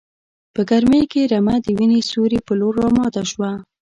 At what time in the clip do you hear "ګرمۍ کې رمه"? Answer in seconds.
0.69-1.55